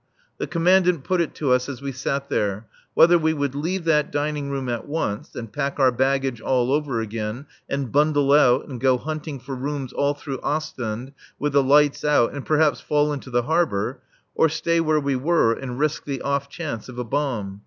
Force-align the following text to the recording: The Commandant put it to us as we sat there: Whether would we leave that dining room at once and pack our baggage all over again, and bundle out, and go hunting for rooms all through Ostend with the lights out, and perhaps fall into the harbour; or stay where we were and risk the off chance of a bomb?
The 0.39 0.47
Commandant 0.47 1.03
put 1.03 1.21
it 1.21 1.35
to 1.35 1.51
us 1.51 1.69
as 1.69 1.79
we 1.79 1.91
sat 1.91 2.27
there: 2.27 2.65
Whether 2.95 3.19
would 3.19 3.37
we 3.53 3.61
leave 3.61 3.83
that 3.83 4.11
dining 4.11 4.49
room 4.49 4.67
at 4.67 4.87
once 4.87 5.35
and 5.35 5.53
pack 5.53 5.79
our 5.79 5.91
baggage 5.91 6.41
all 6.41 6.71
over 6.73 7.01
again, 7.01 7.45
and 7.69 7.91
bundle 7.91 8.33
out, 8.33 8.67
and 8.67 8.81
go 8.81 8.97
hunting 8.97 9.39
for 9.39 9.53
rooms 9.53 9.93
all 9.93 10.15
through 10.15 10.39
Ostend 10.41 11.11
with 11.37 11.53
the 11.53 11.61
lights 11.61 12.03
out, 12.03 12.33
and 12.33 12.47
perhaps 12.47 12.81
fall 12.81 13.13
into 13.13 13.29
the 13.29 13.43
harbour; 13.43 14.01
or 14.33 14.49
stay 14.49 14.79
where 14.79 14.99
we 14.99 15.15
were 15.15 15.53
and 15.53 15.77
risk 15.77 16.05
the 16.05 16.23
off 16.23 16.49
chance 16.49 16.89
of 16.89 16.97
a 16.97 17.03
bomb? 17.03 17.59